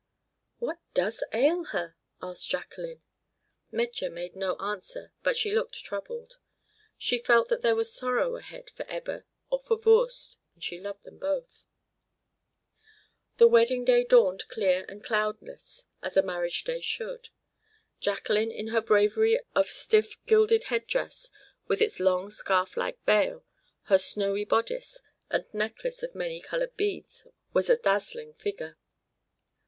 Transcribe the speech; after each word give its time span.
"What 0.57 0.79
does 0.95 1.23
ail 1.31 1.65
her?" 1.65 1.95
asked 2.23 2.49
Jacqueline. 2.49 3.03
Metje 3.71 4.09
made 4.11 4.35
no 4.35 4.55
answer, 4.55 5.13
but 5.21 5.37
she 5.37 5.53
looked 5.53 5.75
troubled. 5.83 6.39
She 6.97 7.19
felt 7.19 7.49
that 7.49 7.61
there 7.61 7.75
was 7.75 7.93
sorrow 7.93 8.35
ahead 8.35 8.71
for 8.71 8.83
Ebba 8.89 9.25
or 9.51 9.59
for 9.61 9.77
Voorst, 9.77 10.39
and 10.55 10.63
she 10.63 10.79
loved 10.79 11.03
them 11.03 11.19
both. 11.19 11.67
The 13.37 13.47
wedding 13.47 13.85
day 13.85 14.03
dawned 14.03 14.47
clear 14.47 14.85
and 14.89 15.03
cloudless, 15.03 15.85
as 16.01 16.17
a 16.17 16.23
marriage 16.23 16.63
day 16.63 16.81
should. 16.81 17.29
Jacqueline 17.99 18.49
in 18.49 18.69
her 18.69 18.81
bravery 18.81 19.39
of 19.53 19.69
stiff 19.69 20.17
gilded 20.25 20.63
head 20.63 20.87
dress 20.87 21.29
with 21.67 21.79
its 21.79 21.99
long 21.99 22.31
scarf 22.31 22.75
like 22.75 22.99
veil, 23.05 23.45
her 23.83 23.99
snowy 23.99 24.45
bodice, 24.45 25.03
and 25.29 25.45
necklace 25.53 26.01
of 26.01 26.15
many 26.15 26.41
colored 26.41 26.75
beads, 26.75 27.27
was 27.53 27.69
a 27.69 27.77
dazzling 27.77 28.33
figure. 28.33 28.79